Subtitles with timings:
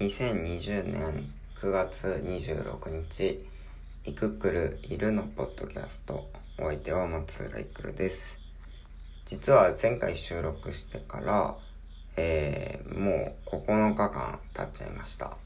[0.00, 3.44] 2020年9月26日
[4.04, 8.38] イククルいるのポッドキャストお相手は松浦イクルです。
[9.24, 11.56] 実は前回収録してから
[12.16, 15.36] えー、もう9日間経っちゃいました。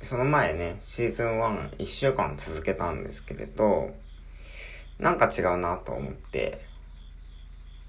[0.00, 3.92] その前ねシーズン11週間続けたんですけれど
[5.00, 6.64] なんか違うなと思って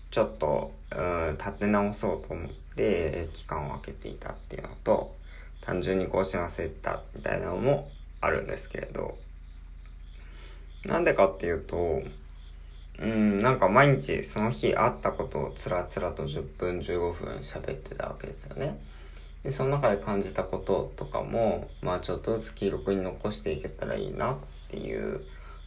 [0.09, 1.01] ちょっとう
[1.33, 5.15] ん立て直そうと思ってて期間を空けていたっていうのと
[5.61, 9.17] 単純に更新忘れたみたいなのもあるんですけれど
[10.85, 12.01] なんでかっていうと
[12.99, 18.79] うんなんか毎日その日あったことをつらつらと10分15分喋ってたわけですよね。
[19.43, 24.37] でその中で感じたこととかもまあちょっとずつ記録に残していけたらいいなっ
[24.69, 25.21] ていう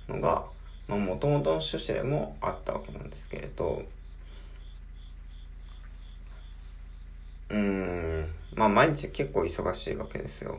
[0.08, 0.44] のが
[0.88, 3.82] もともとの趣旨でもあったわけなんですけれど
[7.50, 8.28] うん。
[8.54, 10.58] まあ毎日結構忙しいわけですよ。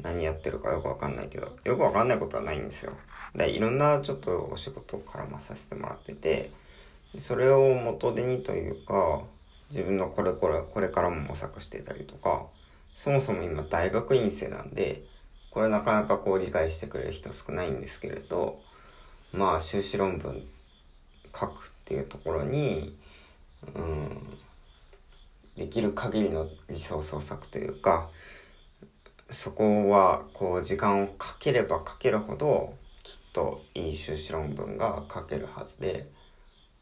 [0.00, 1.56] 何やってるかよくわかんないけど。
[1.64, 2.92] よくわかんないことはないんですよ。
[3.34, 6.50] でいろんなちょっとお仕事を絡まさせてもらってて
[7.18, 9.22] それを元手にというか
[9.70, 12.46] 自分のこれこれこれからも模索してたりとか
[12.94, 15.04] そもそも今大学院生なんで
[15.50, 18.60] これなかなかこう理解してくれる人少ないんですけれど
[19.32, 20.46] まあ修士論文
[21.34, 22.96] 書くっていうところに
[23.74, 24.38] うん
[25.56, 28.08] できる限りのリソースを割くというか
[29.30, 36.08] そこはこう時間をかければかけるほどきっといい修士論文が書けるはずで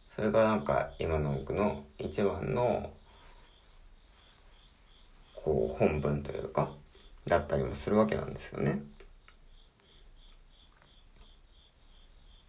[0.09, 2.91] それがなんか今の僕の一番の
[5.35, 6.71] こう本文というか
[7.27, 8.83] だったりもするわけなんですよね。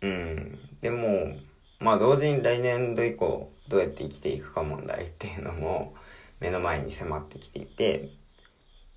[0.02, 1.38] うん、でも
[1.80, 5.94] まあ同時に来年度以降どうやって生きていくか問題っていうのも
[6.42, 8.10] 目の前に迫ってきていてっ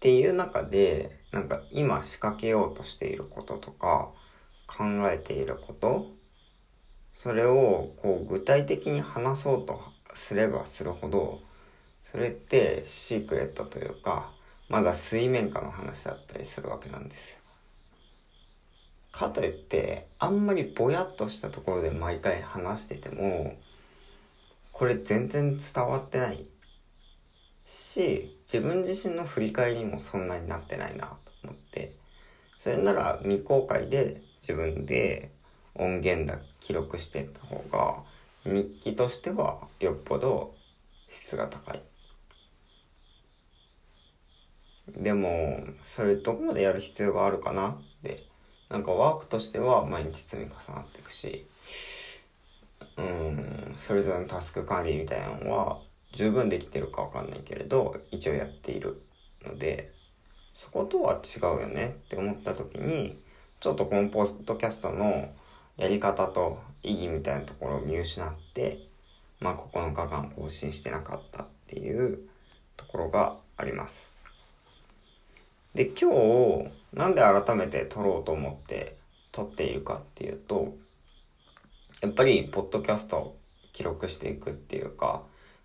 [0.01, 4.11] ていう中でなんか今仕掛けようとしていることとか
[4.67, 6.09] 考えていること
[7.13, 9.81] それをこう具体的に話そうと
[10.15, 11.41] すればするほど
[12.03, 14.33] それってシークレットというか
[14.69, 17.39] まだ水面下の話だったりするわけなんですよ。
[19.13, 23.57] かといってあんまりぼやっとしたところで毎回話してても
[24.73, 26.45] これ全然伝わってない
[27.65, 31.93] し自分自身の振り返りもそんなになってないなと思って。
[32.65, 35.31] それなら未公開で自分で
[35.75, 38.03] 音源だ記録してった方が
[38.51, 40.55] 日記としてはよっぽど
[41.11, 41.83] 質が高い。
[44.89, 48.25] でもそれどこまでやる必要があるかなって
[48.71, 51.47] なんかワークとしては毎日積み重なっていくし
[52.97, 55.81] うんそれぞれのタスク管理みたいなのは
[56.15, 59.03] 十分できてるかわかんないけれど一応やっている
[59.45, 59.93] ので
[60.55, 63.19] そことは違うよねって思った時に
[63.61, 65.33] ちょっとこのポッドキャストの
[65.77, 68.79] やり方と意義みたいなところを見失って
[69.41, 72.21] まあ9日間更新してなかったっていう
[72.77, 74.09] ところがあります。
[75.75, 78.97] で今日なんで改めて撮ろうと思って
[79.33, 80.77] 撮っているかっていうと
[82.01, 83.37] やっぱりポッドキャストを
[83.73, 85.23] 記録していくっていうか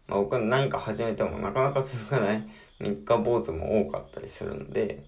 [0.10, 2.48] まあ、僕何か始めてもなかなか続かない
[2.82, 5.06] 三日坊主も多かったりするので、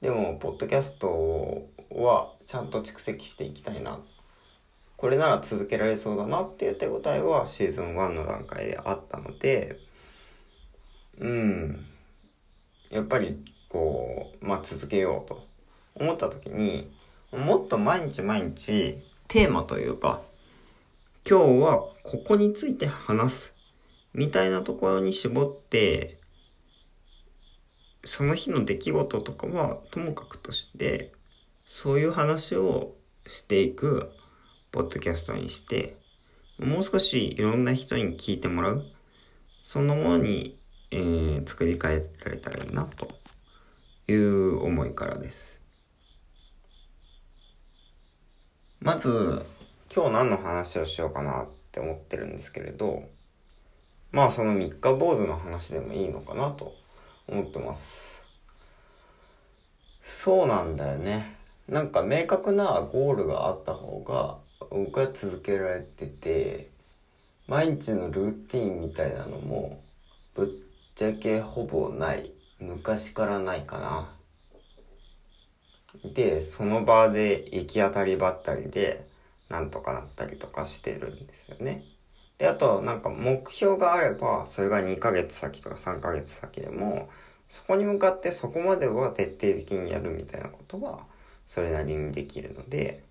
[0.00, 3.98] でも、ポッドキャストはちゃんと蓄積していきたいな。
[4.96, 9.80] これなら続けられそうだなっていう手応えはシーズン1の段階であったので、
[11.18, 11.86] うん。
[12.90, 15.46] やっぱり、こう、まあ、続けようと
[15.94, 16.92] 思った時に、
[17.32, 20.20] もっと毎日毎日テーマというか、
[21.28, 23.55] 今日はここについて話す
[24.16, 26.18] みたいなところに絞って
[28.04, 31.12] その日の出来事とかはともかくとして
[31.64, 32.94] そういう話を
[33.26, 34.10] していく
[34.72, 35.96] ポッドキャストにして
[36.58, 38.84] もう少しいろんな人に聞いてもらう。
[39.62, 40.56] そんなものに、
[40.92, 43.08] えー、作り変えられたらいいなと
[44.06, 45.60] いう思いからです。
[48.78, 49.44] まず
[49.92, 53.08] 今日何の話をしようかなって思ってるんですけれど
[54.12, 56.74] まあその三日坊主の話でもいいのかなと
[57.28, 58.24] 思ってます。
[60.02, 61.36] そうなんだよね。
[61.68, 64.38] なんか明確なゴールがあった方が
[64.70, 66.70] 僕は続けられてて、
[67.48, 69.82] 毎日のルーティンみたいなのも
[70.34, 70.48] ぶっ
[70.94, 72.32] ちゃけほぼない。
[72.58, 74.14] 昔からないかな。
[76.04, 79.06] で、その場で行き当たりばったりで
[79.48, 81.84] なんとかなったりとかしてるんですよね。
[82.38, 87.08] で、あと、なんか目標があれば、それが2ヶ月先とか3ヶ月先でも、
[87.48, 91.06] そこに向かってそこまでは徹底的にやるみたいなことは、
[91.46, 93.02] それなりにできるので、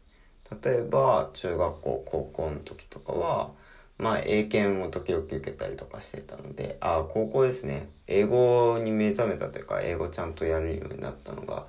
[0.63, 3.51] 例えば、中学校、高校の時とかは、
[3.98, 7.89] まあ、英検を時々受けたりとかしてたので、ああ、高校ですね。
[8.07, 11.66] 英語に目覚めたというか、英語ちゃんとやるようになったのが、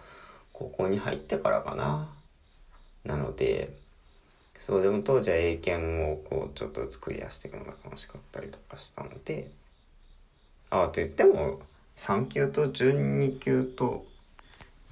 [0.52, 2.08] 高校に入ってからかな。
[3.04, 3.76] なので、
[4.58, 9.50] そう、でも当時は英検をこう、ちょっと作り出していくのが楽しかったりとかしたので、
[10.70, 11.60] ああ、と言っても、
[11.96, 14.04] 3級と12級と、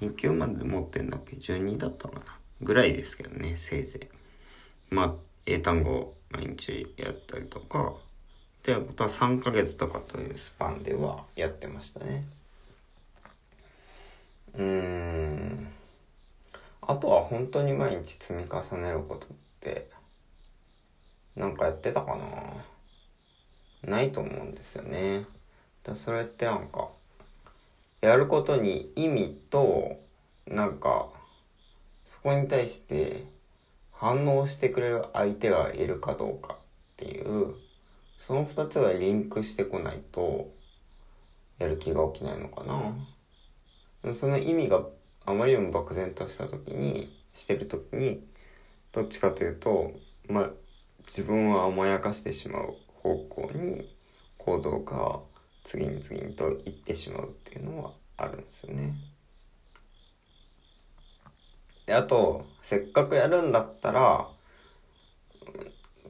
[0.01, 2.25] 2級まで持ってんだっけ ?12 だったかな？
[2.61, 3.99] ぐらいですけどね、せいぜ
[4.91, 4.93] い。
[4.93, 5.13] まあ、
[5.45, 7.93] 英単語毎日やったりとか、っ
[8.63, 12.25] ていうことは3ヶ月とかというスパンではやってましたね。
[14.55, 15.67] うーん。
[16.81, 19.27] あとは本当に毎日積み重ねること
[19.71, 19.89] って
[21.35, 22.15] なんかやってたか
[23.83, 25.25] なないと思うんですよね。
[25.83, 26.89] だそれってなんか
[28.01, 29.99] やることに意味と
[30.47, 31.07] なんか
[32.03, 33.25] そこに対して
[33.91, 36.57] 反応してくれる相手がいるかどうかっ
[36.97, 37.55] ていう
[38.19, 40.51] その2つがリンクしてこないと
[41.59, 42.93] やる気が起きないのかな。
[44.03, 44.83] でもその意味が
[45.25, 48.25] あまりにも漠然とした時にしてる時に
[48.95, 49.91] どっちかというと
[50.29, 50.49] まあ
[51.05, 53.93] 自分を甘やかしてしまう方向に
[54.37, 55.19] 行動が
[55.65, 58.95] 次に次にと行ってしまうっていうのはあるんですよね。
[61.85, 64.29] であとせっかくやるんだったら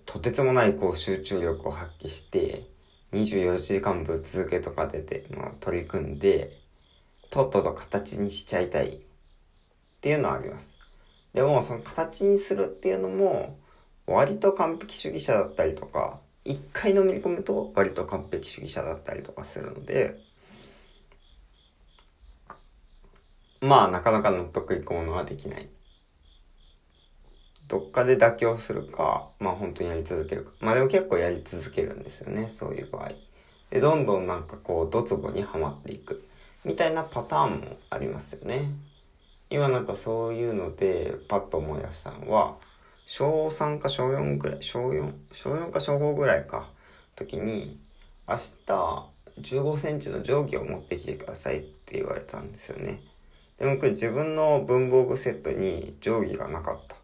[0.06, 2.70] とてつもないこう集中力を発揮して
[3.14, 6.62] 24時間ぶっ続けとか出て、まあ、取り組んで
[7.32, 9.00] とっとと形にしちゃいたいっ
[10.02, 10.75] ていうのはあります。
[11.36, 13.60] でもその形にするっていうのも
[14.08, 20.20] 割と完璧主義者だったりとか一回のめり込むと割と完璧主義者だったりとかするので
[23.62, 25.68] まあなかなか納得いくものはできない。
[27.68, 30.52] どっかで妥協するか、まあ本当にやり続けるか。
[30.60, 33.12] まあでも結構やり続けるんですよね、そういう場合。
[33.72, 36.28] で、どんどんなんかこう、ドツボにはまっていく。
[36.64, 38.70] みたいなパターンもありますよね。
[39.50, 42.56] 今なんかそういうので、パッと思い出したのは、
[43.06, 46.70] 小3か小4ぐらい、小4、小4か小5ぐらいか、
[47.16, 47.80] 時に、
[48.28, 49.10] 明日
[49.40, 53.02] 15センチの定規を持ってきてくださいって言われたんですよね。
[53.60, 56.96] でも僕自分の文房具セットに定規がなかった。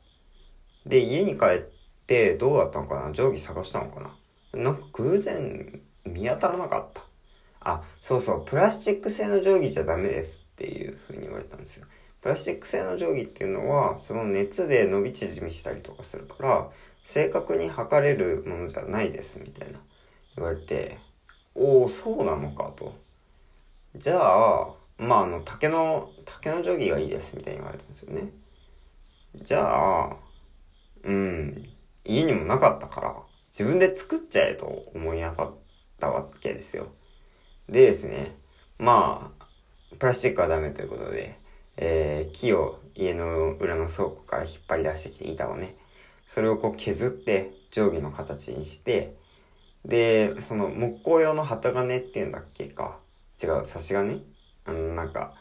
[0.86, 1.60] で、家に帰っ
[2.08, 3.12] てどうだったのかな？
[3.12, 4.02] 定規探したのか
[4.54, 4.62] な？
[4.64, 7.04] なんか偶然見当たらなかった。
[7.60, 11.86] あ、そうそう、プラスチック製の定規じゃダメですっていう風に言われたんですよ。
[12.22, 16.70] プラスチック製の定規っていうのは、その熱で伸び縮みしたりとかするから、
[17.04, 19.80] 正確に測れるものじゃないですみたいな
[20.36, 21.00] 言われて、
[21.56, 22.96] おお、そうなのかと。
[23.96, 28.30] じゃあ、まあ、あの、竹の、竹の定規がいいですみたいに言われたんですよね。
[29.36, 30.16] じゃあ、
[31.04, 31.70] うん、
[32.06, 33.16] 家にもなかったから、
[33.52, 35.54] 自分で作っちゃえと思い当たっ
[36.00, 36.88] たわけですよ。
[37.68, 38.36] でですね、
[38.78, 39.46] まあ、
[39.98, 41.41] プラスチックはダメということで、
[41.78, 45.76] えー、木を家の裏の倉庫から引っ張り出してきて板をね、
[46.26, 49.16] それをこう削って定規の形にして、
[49.86, 53.00] で、その木工用の旗金っていうんだっけか。
[53.42, 54.24] 違う、差し金？
[54.66, 55.34] あの、なんか、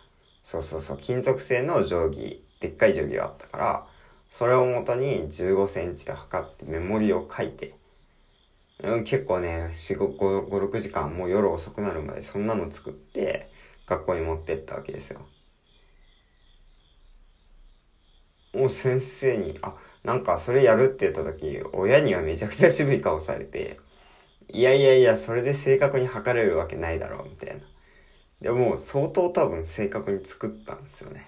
[0.43, 3.87] そうそうそう、金属製の定規、でっかい定規があったから、
[4.31, 7.75] それをもとに15センチ測ってメモリを書いて、
[8.83, 13.51] うん、結構ね、4、5、5、6時間、もう夜遅くなるまでそんなの作って、
[13.87, 15.21] 学校に持ってったわけですよ。
[18.61, 23.81] もう先生に、あ、なんかそれやるって言った時、親にはめちゃくちゃ渋い顔されて、
[24.53, 27.63] いやいやいや、それで正確に測れるわけないだろう、みたいな。
[28.41, 31.27] でも、相当多分正確に作ったんですよね。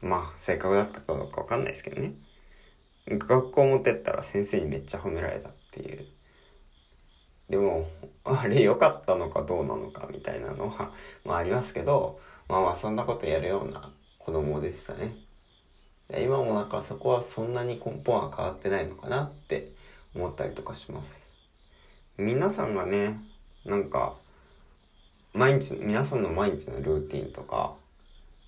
[0.00, 2.14] まあ、正確だったかどうかわかんないですけどね。
[3.08, 6.06] 学校持ってったら先生にめっちゃ褒められたっていう。
[7.48, 7.88] でも、
[8.24, 10.92] あれ良かったのかどうなのかみたいなのは、
[11.24, 15.16] まあありますけど、まあまあそんなことやるような子供でしたね。
[16.16, 19.72] 今もなんかそこはそんなに根本は変わってないのかなって
[20.14, 21.28] 思ったりとかします。
[22.16, 23.20] 皆さんがね、
[23.66, 24.16] なんか、
[25.34, 27.74] 毎日、皆さんの毎日のルーティンとか、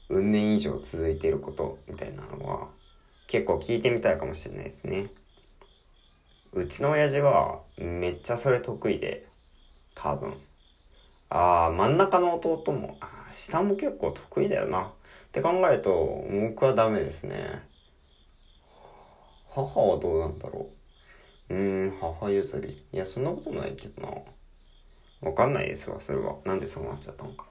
[0.08, 2.68] 運年以上続いていることみたいなのは、
[3.26, 5.10] 結構聞いてみたいかもしれないですね。
[6.52, 9.28] うちの親父はめっちゃそれ得意で、
[9.94, 10.34] 多分。
[11.30, 12.98] ああ、真ん中の弟も、
[13.30, 14.86] 下も結構得意だよな。
[14.86, 14.92] っ
[15.32, 17.62] て考えると、僕はダメですね。
[19.48, 20.70] 母はどうなんだろ
[21.48, 21.54] う。
[21.54, 22.84] うーん母譲り。
[22.92, 24.12] いやそんなこともないけどな。
[25.28, 26.36] わかんないですわそれは。
[26.44, 27.46] なんでそうなっちゃったのか。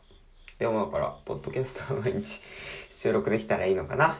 [0.57, 2.41] でもだからポッドキャストは毎日
[2.89, 4.17] 収録できたらいいのかな。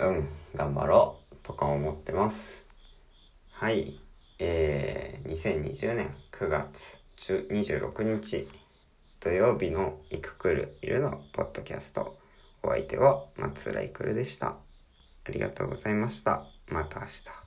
[0.00, 1.36] うん頑張ろう。
[1.42, 2.64] とか思ってます。
[3.50, 4.00] はい。
[4.38, 8.46] えー、2020年9月26日
[9.20, 12.18] 土曜日の「イクくるいる」のポッドキャスト。
[12.62, 14.56] お相手は松浦いくるでした。
[15.24, 16.46] ありがとうございました。
[16.66, 17.43] また明日。